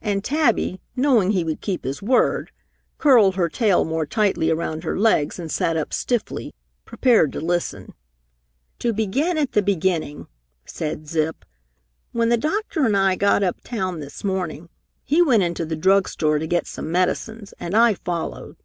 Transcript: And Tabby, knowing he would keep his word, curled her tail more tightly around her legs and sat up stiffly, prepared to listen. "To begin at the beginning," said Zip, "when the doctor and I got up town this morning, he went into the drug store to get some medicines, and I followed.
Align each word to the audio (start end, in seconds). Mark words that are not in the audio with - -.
And 0.00 0.24
Tabby, 0.24 0.80
knowing 0.96 1.32
he 1.32 1.44
would 1.44 1.60
keep 1.60 1.84
his 1.84 2.00
word, 2.00 2.52
curled 2.96 3.34
her 3.34 3.50
tail 3.50 3.84
more 3.84 4.06
tightly 4.06 4.50
around 4.50 4.82
her 4.82 4.98
legs 4.98 5.38
and 5.38 5.52
sat 5.52 5.76
up 5.76 5.92
stiffly, 5.92 6.54
prepared 6.86 7.34
to 7.34 7.40
listen. 7.42 7.92
"To 8.78 8.94
begin 8.94 9.36
at 9.36 9.52
the 9.52 9.60
beginning," 9.60 10.26
said 10.64 11.06
Zip, 11.06 11.44
"when 12.12 12.30
the 12.30 12.38
doctor 12.38 12.86
and 12.86 12.96
I 12.96 13.14
got 13.14 13.42
up 13.42 13.60
town 13.62 14.00
this 14.00 14.24
morning, 14.24 14.70
he 15.04 15.20
went 15.20 15.42
into 15.42 15.66
the 15.66 15.76
drug 15.76 16.08
store 16.08 16.38
to 16.38 16.46
get 16.46 16.66
some 16.66 16.90
medicines, 16.90 17.52
and 17.60 17.74
I 17.76 17.92
followed. 17.92 18.56